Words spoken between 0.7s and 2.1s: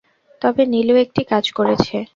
নীলু একটি কাজ করেছে।